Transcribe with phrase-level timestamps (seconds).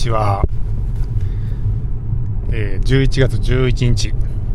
[0.00, 0.42] ちは、
[2.50, 4.14] えー、11月11日。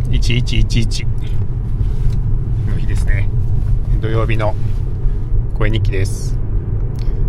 [0.10, 1.06] 1111
[2.68, 3.30] の日ですね。
[4.02, 4.56] 土曜日の
[5.56, 6.36] 声日記です。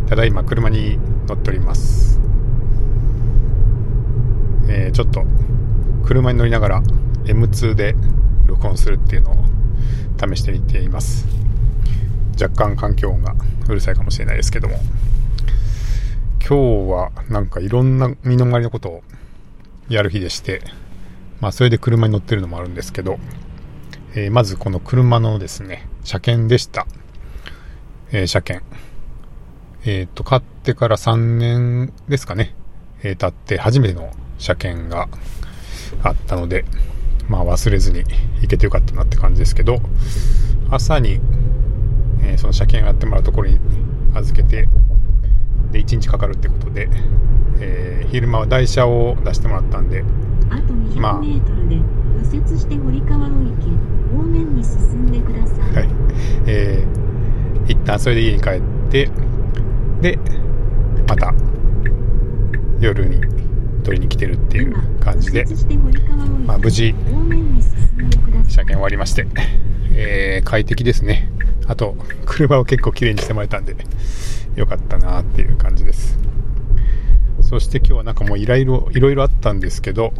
[0.08, 2.20] ただいま車に乗っております、
[4.68, 5.24] えー、ちょっと
[6.04, 6.82] 車に乗りながら
[7.24, 7.96] M2 で
[8.46, 9.44] 録音するっていうのを
[10.18, 11.26] 試してみています。
[12.40, 13.34] 若干環境音が
[13.68, 14.78] うるさいかもしれないですけども。
[16.48, 19.02] 今日はなんかいろんな身の回りのことを
[19.88, 20.62] やる日でして、
[21.40, 23.18] まあそれで車に乗ってるのもあるんですけど、
[24.14, 26.86] えー、まずこの車のですね、車検でした。
[28.12, 28.64] えー、車検。
[29.86, 32.54] えっ、と、買ってから3年ですかね、
[33.02, 35.08] えー、経って初めての車検が
[36.04, 36.64] あったので、
[37.28, 38.04] まあ忘れずに
[38.40, 39.80] 行けてよかったなって感じですけど、
[40.70, 41.18] 朝に、
[42.22, 43.58] えその車検をやってもらうところに
[44.14, 44.68] 預けて、
[45.72, 46.88] で1日かかるってことで、
[47.60, 50.04] えー、昼間は台車を出してもらったんで
[50.50, 51.76] あと2 0 0ルで
[52.22, 53.70] 右折して堀川を行き
[54.14, 55.88] 方面に進んでください、はい。
[56.46, 59.10] えー、一旦それで家に帰って
[60.00, 60.18] で
[61.08, 61.34] また
[62.80, 63.20] 夜に
[63.84, 65.44] 取りに来てるっていう感じで、
[66.44, 66.94] まあ、無事
[68.48, 69.26] 車検終わりまして、
[69.92, 71.30] えー、快適ですね
[71.68, 73.76] あと車を結構きれいにしてもらえたんで
[74.54, 76.18] 良かったなっていう感じです。
[77.42, 80.12] そして今日はなんかもういろいろ、いろいろあったんですけど、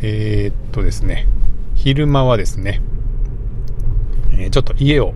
[0.00, 1.28] えー、っとですね、
[1.74, 2.80] 昼間はですね、
[4.32, 5.14] えー、ちょっと家を、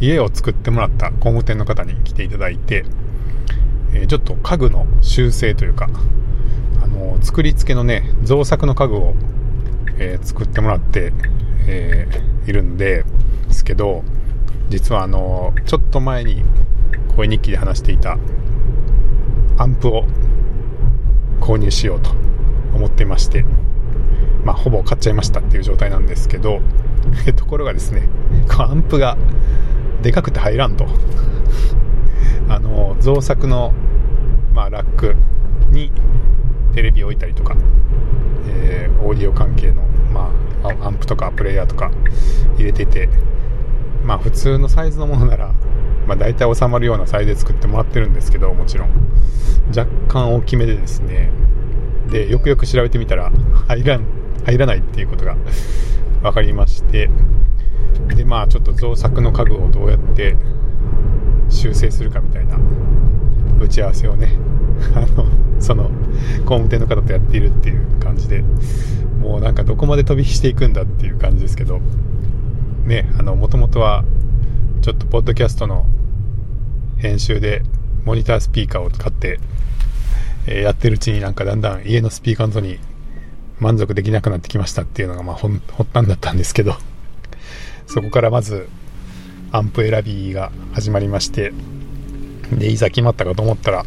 [0.00, 2.84] 家を作ってもらった工務店の方に来ていただいて、
[3.92, 5.88] えー、ちょっと家具の修正というか、
[6.82, 9.14] あの作り付けのね、造作の家具を、
[9.98, 11.12] え作ってもらって、
[11.66, 12.06] え
[12.46, 13.04] いるん、で
[13.50, 14.02] すけど、
[14.68, 16.42] 実はあのちょっと前に
[17.16, 18.18] 声日記で話していた
[19.58, 20.04] アンプを
[21.40, 22.10] 購入しようと
[22.74, 23.44] 思ってまして、
[24.44, 26.60] まあ、ほぼ買っちゃいましたっていう状態なんですけど、
[27.36, 28.08] ところがですね、
[28.58, 29.16] アンプが
[30.02, 30.86] でかくて入らんと。
[32.48, 33.72] あの、造作の、
[34.52, 35.16] まあ、ラック
[35.70, 35.90] に
[36.74, 37.56] テレビを置いたりとか、
[38.46, 40.30] えー、オーディオ関係の、ま
[40.62, 41.90] あ、アンプとかプレイヤーとか
[42.56, 43.08] 入れてて、
[44.06, 45.52] まあ普通のサイズのものなら
[46.06, 48.90] まあ、大体収まるようなサイズで作ってもらってるんですけどもちろん。
[49.76, 51.30] 若干大きめでですね。
[52.10, 53.32] でよくよく調べてみたら
[53.66, 54.04] 入らん
[54.44, 55.36] 入らないっていうことが
[56.22, 57.10] 分かりまして。
[58.14, 60.36] でまあちょっと造作の家具をどうやって
[61.48, 62.56] 修正するかみたいな
[63.58, 64.32] 打ち合わせをね
[64.94, 65.26] あの
[65.58, 65.84] その
[66.44, 68.44] 工務店の方とやっているっていう感じで
[69.20, 71.80] もうなんかどこまで飛び火していくんだっていう感じですけど。
[72.86, 74.04] ねあのもともとは
[74.80, 75.86] ちょっとポッドキャストの
[76.98, 77.62] 編集で
[78.04, 79.40] モニタースピーカーを使って、
[80.46, 82.78] えー、やってるうちになんかだんだん家のスピーカーの音に
[83.58, 85.60] 満足できなくなってきましたっていうのがまあ発
[85.92, 86.76] 端だったんですけど
[87.86, 88.68] そこからまず
[89.50, 91.52] アンプ選びが始まりまして
[92.52, 93.84] でいざ決まったかと思ったら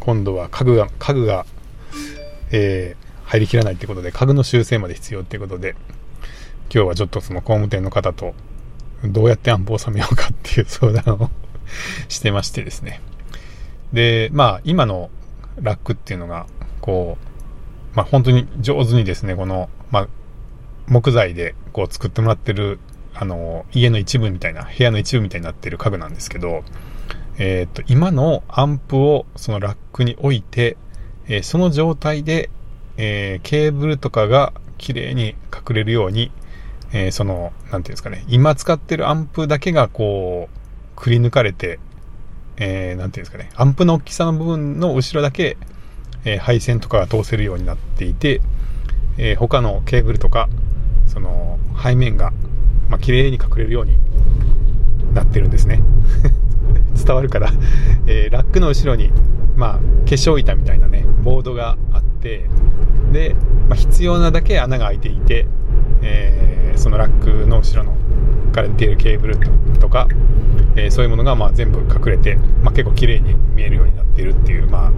[0.00, 1.44] 今度は家具が家具が、
[2.52, 5.74] えー、入りきらないってことで家具の修正まで必要ってことで
[6.72, 8.34] 今日はちょっとその工務店の方と
[9.04, 11.30] どうやってアンプを収めようかっていう相談を
[12.08, 13.00] してましてですね。
[13.92, 15.10] で、まあ、今の
[15.60, 16.46] ラックっていうのが、
[16.80, 17.18] こ
[17.92, 20.08] う、まあ、本当に上手にですね、この、まあ、
[20.86, 22.80] 木材でこう作ってもらってる、
[23.14, 26.64] あの、家の一部みたいな、部屋の一部みたいになってる家具なんですけど、
[27.38, 30.76] えっ、と、今のアンプをそのラックに置いて、
[31.26, 32.50] えー、その状態で、
[32.96, 36.30] えー、ケーブルとかが綺麗に隠れるように、
[36.94, 41.80] えー、その、なんていうんですかね、今使ってるアンプだけがこう、くり抜かれて、
[42.56, 45.56] えー、なんていうんですかね、アンプの大きさの部分の後ろだけ、
[46.24, 48.40] えー、配線とかが通せるようになっていて、
[49.18, 50.48] えー、他のケーブルとか、
[51.08, 52.32] その、背面が、
[52.88, 53.98] まあ、綺麗に隠れるように
[55.14, 55.82] なってるんですね。
[56.94, 57.50] 伝わるから、
[58.06, 59.10] えー、ラックの後ろに、
[59.56, 59.80] まあ、化
[60.10, 62.48] 粧板みたいなね、ボードがあって、
[63.12, 63.34] で、
[63.68, 65.46] まあ、必要なだけ穴が開いていて、
[66.02, 66.43] えー、
[66.76, 67.96] そのラックの後ろの
[68.52, 69.38] から出ているケーブル
[69.80, 70.08] とか、
[70.76, 74.92] えー、そういうものがまあ全部隠れて、まあ、結構綺麗に見えるようになっているっていう、まあ、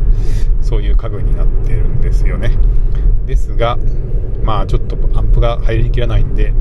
[0.62, 2.52] そういう家具になってるんですよね。
[3.24, 3.78] ですが
[4.42, 6.52] まあちょっとアンプが入りきらないんで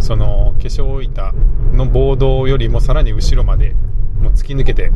[0.00, 1.32] その化粧板
[1.72, 3.76] のボードよりもさらに後ろまで
[4.20, 4.90] もう突き抜けて、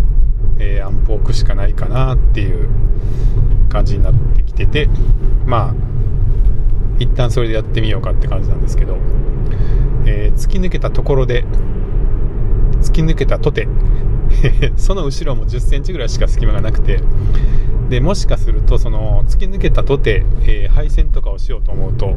[0.58, 2.69] えー、アンプを置くしかないかなっていう
[3.69, 4.88] 感じになってきてて
[5.46, 5.75] まあ
[6.99, 8.96] 一旦それでやってみようかって感じなんですけど、
[10.06, 11.44] えー、突き抜けたところで
[12.82, 13.68] 突き抜けたとて
[14.76, 17.00] その後ろも1 0センチぐらいしか隙間がなくて
[17.88, 22.14] でもしかするとその突き抜けたとて、えー、配線とかをしようと思うと、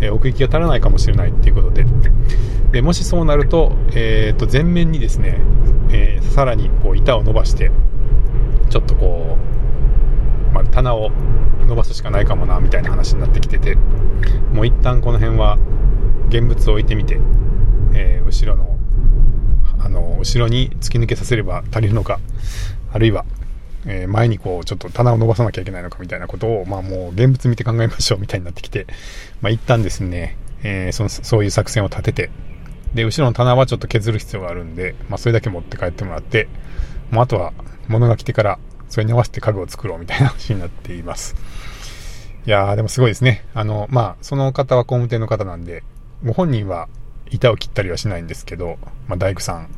[0.00, 1.86] えー、奥行きが足らないかもしれないっていうことで。
[2.72, 5.40] でもしそうなると,、えー、と前面にですね、
[5.90, 7.70] えー、さらにこう板を伸ばして
[8.68, 9.38] ちょっとこ
[10.50, 11.10] う、まあ、棚を
[11.66, 13.76] 伸ばすしかないかもなみたいな話になってきてて
[14.52, 15.58] もう一旦この辺は
[16.38, 17.18] 現物を置いてみて、
[17.94, 18.76] えー、後ろの
[19.78, 22.18] あの後ろに突き抜けさせれば足りるのか
[22.92, 23.24] あるいは
[23.88, 28.86] えー、前にこう、ちょっと棚を伸ばさなきゃいけないのかみたいなことを、まあもう現物見て考えましょうみたいになってきて、
[29.40, 32.30] まあ一旦ですね、えー、その、そういう作戦を立てて、
[32.94, 36.48] で、後ろの棚はちょっと削る必要があるんで、まあそれだけ持って帰ってもらって、
[37.12, 37.52] もうあとは
[37.86, 41.36] 物が来てから、それに合わせて家具を作ろうみたいな話になっています。
[42.44, 43.44] いやー、でもすごいですね。
[43.54, 45.84] あの、まあ、その方は工務店の方なんで、
[46.24, 46.88] ご本人は
[47.30, 48.78] 板を切ったりはしないんですけど、
[49.08, 49.68] まあ、大工さんっ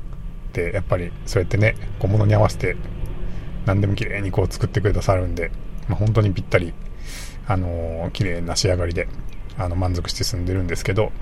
[0.52, 2.76] てやっぱりそうやってね、小物に合わせて
[3.66, 5.50] 何でも綺麗にこう作ってくださるんで、
[5.88, 6.72] まあ、本当にぴったり、
[7.46, 9.08] あのー、綺麗な仕上がりで、
[9.58, 11.12] あの、満足して住んでるんですけど、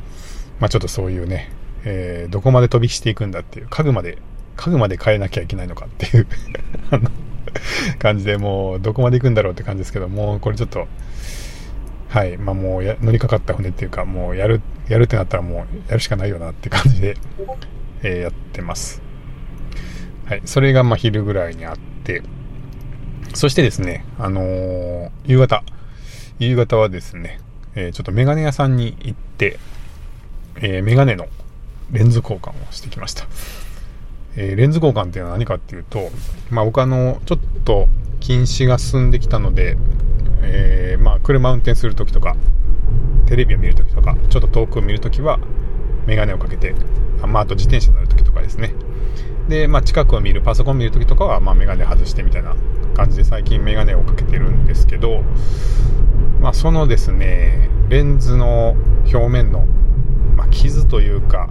[0.60, 1.50] まあ、ちょっとそういうね、
[1.84, 4.18] えー、どこまで飛びしていくんだっていう、家具まで、
[4.56, 6.26] 家具まで変えなきゃいけないのかっていう
[6.90, 7.10] あの、
[7.98, 10.86] 感じでもう、どこまで行くんだろうって感じですけど、もうこれちょっと、
[12.08, 17.16] はい、まあもう乗りかかった船っていうか、もうやる、やるってなったらもうやるしかないよなって感じで、
[18.02, 19.02] えー、やってます。
[20.26, 22.22] はい、それがま昼ぐらいにあって、
[23.34, 25.62] そしてですね、あのー、夕方、
[26.38, 27.40] 夕方はですね、
[27.74, 29.58] えー、ちょっとメガネ屋さんに行って、
[30.60, 31.26] え、メガネの
[31.90, 33.26] レンズ交換をしてきました。
[34.36, 36.10] え、レンズ交換っていうのは何かっていうと、
[36.50, 37.88] まあ僕あの、ちょっと
[38.26, 39.76] 近視が進んできたので、
[40.42, 42.34] えー、まあ車運転するときとか、
[43.26, 45.38] テレビを見るときとか、ちょっと遠くを見るときは、
[46.06, 46.74] メガネをかけて、
[47.22, 48.74] あまああと自転車乗るときとかですね。
[49.48, 52.56] で、まあ近くを見る、パソコンを見るときとかは、まあメガネ外してみたいな
[52.96, 55.22] 感じで最近メガネをかけてるんですけど、
[56.40, 58.74] まあ、そのですねレンズの
[59.04, 59.66] 表面の、
[60.34, 61.48] まあ、傷というか、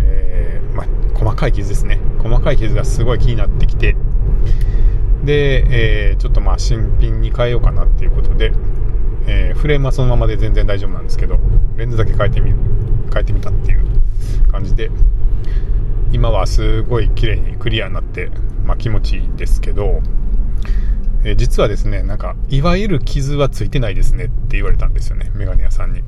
[0.00, 0.86] えー、まあ、
[1.18, 3.96] 細かい傷ですね細かい傷がすごい気になってきて
[5.28, 8.50] で、えー、ちょっとまあ新品に変えようかなっていうことで、
[9.26, 11.38] えー、フレームはそのままで全然大丈夫なんですけど
[11.76, 12.56] レンズだけ変えてみる
[13.12, 13.84] 変えてみたっていう
[14.50, 14.90] 感じで
[16.12, 18.30] 今はすごい綺麗にクリアになって、
[18.64, 20.00] まあ、気持ちいいんですけど
[21.24, 26.02] え実はですね、なんか、いわゆる傷はついてないですねって言われたんですよね、メガネ屋さんに。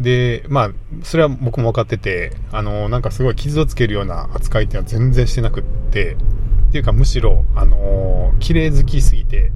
[0.00, 0.70] で、まあ、
[1.04, 6.16] それは僕も分かってて、あの、なんかすごい傷をつけるような扱いっていうのは全然してなくって、
[6.76, 9.50] っていうかむしろ、あの綺麗好きすぎて、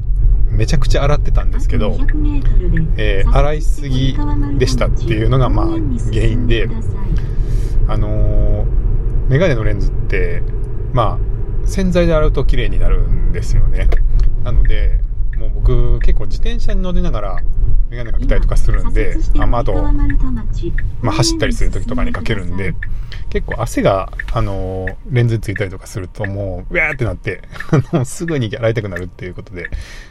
[0.50, 1.98] めちゃくちゃ洗ってたんですけど、
[2.96, 4.16] えー、洗いすぎ
[4.58, 6.66] でしたっていうのが、まあ、原因で、
[7.88, 8.64] あの
[9.28, 10.42] メガネのレンズって、
[10.94, 13.90] まあ、洗剤で洗うと綺麗になるんですよね。
[14.42, 15.00] なので、
[16.10, 17.36] 結構自転車に乗りながら
[17.88, 19.74] メガネかけたりとかするんで、あまあ、あと、
[21.02, 22.74] まあ、走ったりする時とかにかけるんで、
[23.30, 27.42] 結構汗が、あのー、レンズについたりとかするともう、うわーってなって、
[27.92, 29.70] あの、すぐに洗いたくなるっていうことで、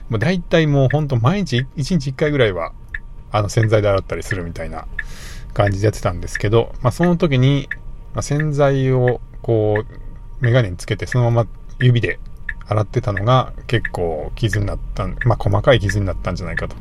[0.09, 2.71] もう大体もうほんと毎日、1日1回ぐらいは、
[3.31, 4.87] あの、洗剤で洗ったりするみたいな
[5.53, 7.67] 感じでやってたんですけど、まあ、その時に、
[8.13, 11.49] まあ、洗剤を、こう、メガネにつけて、そのまま
[11.79, 12.19] 指で
[12.69, 16.75] 洗ってたのが結構傷になったまあ細かい傷になったんじゃないかと。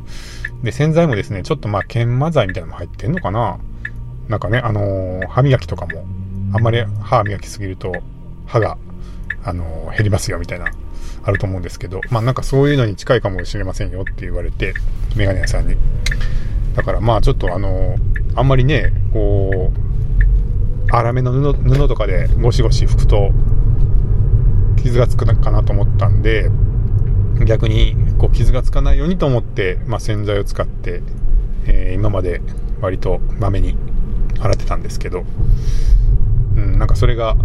[0.62, 3.58] で、洗剤もですね、ちょっとま研磨剤みたいなのも入ってんのかな
[4.28, 6.04] なんかね、あのー、歯磨きとかも、
[6.52, 7.92] あんまり歯磨きすぎると
[8.46, 8.76] 歯が、
[9.44, 10.66] あのー、減りますよみたいな、
[11.22, 14.74] あると思うんですけど、まあなんかそういうのに近いかもしれませんよって言われて、
[15.16, 15.76] メガネ屋さんに。
[16.74, 17.98] だからまあちょっとあのー、
[18.34, 23.30] あんまりね、こう、粗めの布布とかでゴシゴシ拭くと、
[24.80, 26.50] 傷がつくかなと思ったんで、
[27.44, 31.02] 逆にこう傷がつかないようにと思って、まあ、洗剤を使って、
[31.66, 32.40] えー、今まで
[32.80, 33.76] 割とまめに
[34.40, 35.24] 洗ってたんですけど、
[36.56, 37.36] うん、なんかそれが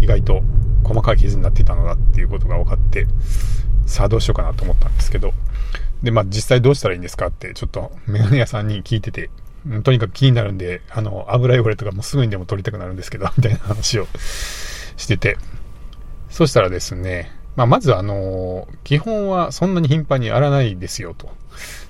[0.00, 0.42] 意外と
[0.84, 3.06] 細かい傷になってたのだっていうことが分かって、
[3.86, 5.32] さあどうしようかなと思ったんですけど、
[6.02, 9.30] で、まあ実際どうしたらいいんですかってちょっとメガネ屋さんに聞いてて、
[9.82, 14.06] とにかく気になるんで、あの、油汚れとかもすぐにでも取りたくなるんですけど、みたいな話を
[14.96, 15.36] してて、
[16.30, 21.28] そしたらですね、まあ、まずあの、基本はそんなに頻繁に洗わないですよと。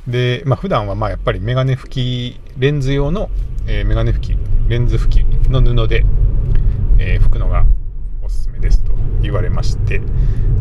[0.08, 3.30] で、まあ、普段はまあやっぱりメガネ拭き、レンズ用の、
[3.66, 6.04] えー、メガネ拭き、レンズ拭きの布で、
[6.98, 7.66] えー、拭くのが
[8.22, 8.92] おすすめですと
[9.22, 10.00] 言われまして、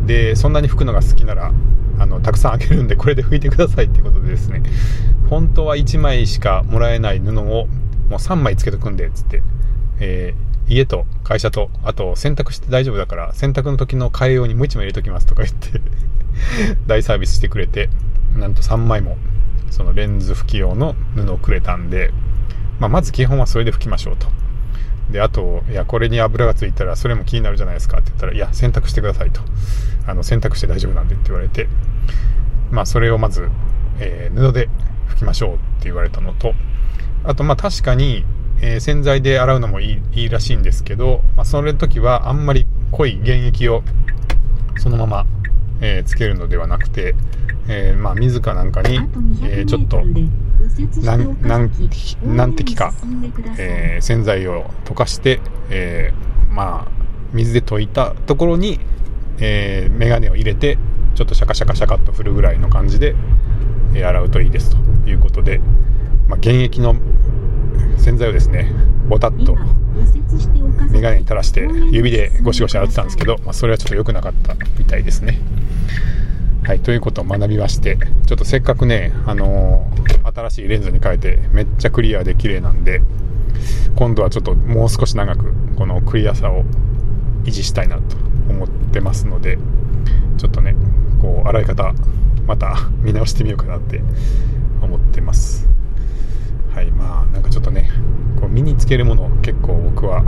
[0.05, 1.53] で、そんなに拭くのが好きなら、
[2.00, 4.62] あの、たくさんあげるんで、これで拭いてくださいってことでですね、
[5.29, 7.67] 本当は1枚しかもらえない布をも
[8.12, 9.41] う3枚つけとくんで、つって、
[10.00, 15.81] えー、家と会社と、あと洗濯して大丈夫だから、洗濯の時の替え用にもう1枚入れときますとか言って
[16.88, 17.89] 大サービスしてくれて、
[18.38, 19.17] なんと3枚も、
[19.71, 22.13] そのレンズ拭き用の布をくれたんで、
[22.79, 24.27] まあ、まず基本はそれで拭きましょうと。
[25.11, 29.41] で、あと、いや、これに油がついたらそれも気になるじゃないですかって言ったら、いや、洗濯してくださいと。
[30.05, 31.67] あの、洗濯して大丈夫なんでって言われて、
[32.71, 33.49] まあ、それをまず、
[33.99, 34.69] えー、布で
[35.09, 36.53] 拭きましょうって言われたのと、
[37.23, 38.23] あと、まあ、確かに、
[38.62, 43.84] えー、洗剤で洗うのもいいいいらしいんですけど、まあ、それ時はあんまり濃い原液を
[44.78, 45.25] そのまま、
[45.82, 47.16] えー、つけるのではなくて、
[47.68, 49.00] えー、まあ、水かなんかに、
[49.44, 50.01] えちょっと
[51.04, 51.70] 何何
[52.24, 52.94] 何滴か、
[53.58, 55.39] え洗剤を溶かして、
[55.70, 56.13] え
[56.50, 56.92] まあ、
[57.34, 58.80] 水で溶いたところに、
[59.39, 60.78] えー、メガネを入れて
[61.16, 63.16] ちょっとシャカシャカシャカっと振るぐらいの感じで、
[63.94, 64.78] え洗うといいですと
[65.10, 65.60] いうことで、
[66.28, 66.96] まあ、原液の
[67.98, 68.71] 洗剤をですね
[69.07, 69.55] ボタッと
[70.91, 75.39] 眼鏡に垂らして指でゴシゴシ洗ってたんですけど、まあ、それはちょっと良くなかったみたいですね。
[76.63, 83.01] はいということを学びましてちょっとせっかくねあのー、新しいレンズに変えてめっちゃクリアで綺麗なんで
[83.95, 86.63] 今度はちょっともう少し長くこのクリアさを
[87.45, 88.17] 維持したいなと
[88.50, 89.57] 思ってますので
[90.38, 90.75] ちょっとね
[91.21, 91.91] こう洗い方
[92.45, 94.01] また見直してみようかなって
[94.81, 95.67] 思ってます
[96.79, 97.89] はいまあなんかちょっとね
[98.39, 100.24] こう身につけるもの結構僕は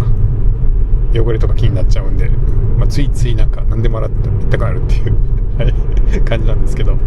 [1.15, 5.15] 汚れとか気になっちゃうんで、まあ、ついついなんか何でも洗っていったくなるっていう
[5.57, 6.97] はい、感じなんですけどは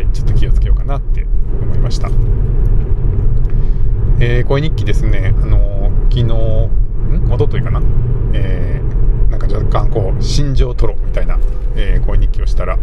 [0.00, 1.24] いちょっと気をつけようかなって
[1.62, 2.10] 思いました。
[4.18, 6.68] えー、声日記ですねあの、昨日ん？
[7.30, 7.80] おとといかな？
[8.32, 11.38] えー、なんか若干こう心情吐露みたいな、
[11.76, 12.76] えー、声日記をしたら、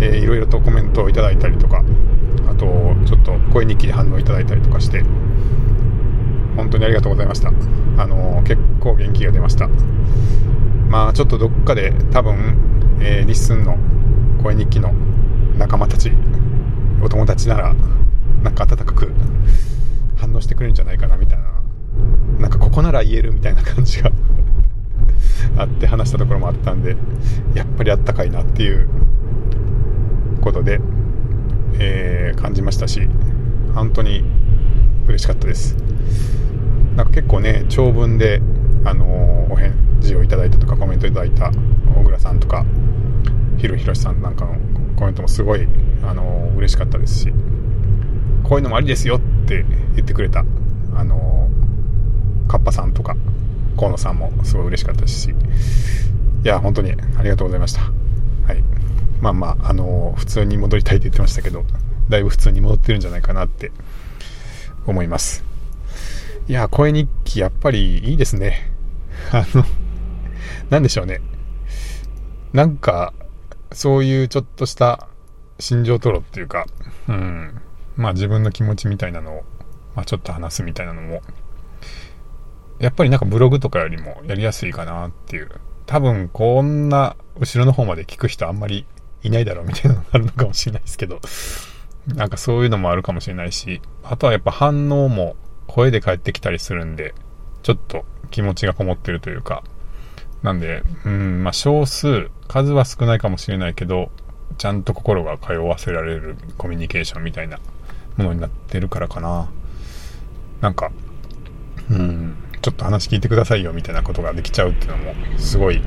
[0.00, 1.82] えー、いろいろとコメントをいただいたりとか
[2.60, 2.66] と
[3.06, 5.02] ちょっと声日記に反応いただいたりとかして
[6.56, 7.48] 本当にありがとうございました。
[7.48, 9.68] あの結構元気が出ました。
[10.88, 13.78] まあちょっとどっかで多分、えー、 LISTEN の
[14.42, 14.92] 声日記の
[15.56, 16.12] 仲間たち
[17.02, 17.74] お友達なら
[18.42, 19.12] なんか温かく
[20.16, 21.44] 反応してくれるんじゃないかなみたいな。
[22.40, 24.10] なんかここなら言えるみたいな感じが
[25.56, 26.96] あって話したところもあったんで
[27.54, 28.88] やっぱりあったかいなっていう
[30.40, 30.80] ことで
[31.82, 33.08] えー、感じましたし
[33.74, 34.24] 本当に
[35.06, 35.76] 嬉しかったです。
[36.96, 38.42] なんか結構ね長文で、
[38.84, 41.50] あのー、お返事をいただいたとかコメントいただいた
[41.94, 42.64] 小倉さんとか
[43.58, 44.56] ひろひろしさんなんかの
[44.96, 45.66] コメントもすごい、
[46.02, 47.32] あのー、嬉しかったですし
[48.42, 50.44] こういうのもありですよって言ってくれた、
[50.94, 53.16] あのー、カッパさんとか
[53.76, 57.82] 河野さんもすごい嬉しかったしいや本当にありがとうございました。
[58.46, 58.62] はい。
[59.20, 61.64] まあまあ、あのー、普通に戻りたいって言ってましたけど、
[62.10, 63.72] だいぶ普通に戻ってるんじゃないかなって
[64.86, 65.44] 思います。
[66.48, 68.72] いや、声日記やっぱりいいですね。
[69.32, 69.64] あの、
[70.68, 71.20] なんでしょうね。
[72.52, 73.12] なんか、
[73.72, 75.08] そういうちょっとした
[75.60, 76.66] 心情吐露っていうか、
[77.08, 77.60] うん、
[77.96, 79.44] まあ自分の気持ちみたいなのを、
[79.94, 81.22] まあちょっと話すみたいなのも、
[82.80, 85.50] やっぱりなんかブログとかよりもやりやすいかなっていう。
[85.86, 88.86] 多分こんな後ろの方まで聞く人あんまり
[89.22, 91.20] いないだろうみたいなのがあるのかもしれないですけど、
[92.06, 97.14] なんかそういうのもあるかもしれないし、あとはやっぱ反応も声で返ってきたりするんで、
[97.62, 99.62] ちょっと気持ちがこもってるというか、
[100.42, 104.10] なんで、うん、まあ少数、数は少ないかもしれないけど、
[104.58, 107.58] ちゃんと心が通わせられるコミュニケーションみたいな
[108.16, 109.48] ものになってるからかな。
[110.60, 110.90] なんか、
[111.90, 115.82] うん、ちょっと話聞いてくださいよみたいなことができちゃうっていうのも、すごい、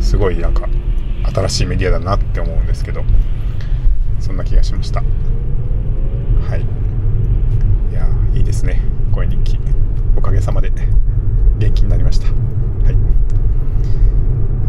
[0.00, 0.68] すごいなんか
[1.32, 3.02] 新しいメディアだなって思うんですけど
[4.20, 5.00] そんな気がしました。
[5.00, 6.60] はい。
[7.92, 8.80] いやいいですね。
[9.12, 9.58] 声日記
[10.16, 10.70] おかげさまで
[11.58, 12.26] 元気になりました。
[12.26, 12.32] は
[12.90, 12.94] い。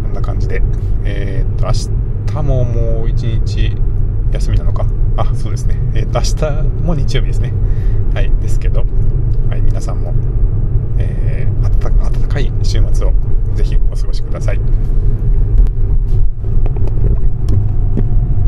[0.03, 0.61] こんな感じで。
[1.03, 1.71] えー、っと明
[2.41, 3.75] 日ももう一日
[4.31, 4.85] 休みなのか？
[5.17, 5.77] あそうですね。
[5.93, 6.25] えー、っと明
[6.61, 7.53] 日も日曜日ですね。
[8.13, 8.31] はい。
[8.41, 8.85] ですけど、
[9.49, 10.13] はい、皆さんも、
[10.97, 11.93] えー、暖
[12.27, 13.13] かい週末を
[13.55, 14.59] ぜひお過ごしください。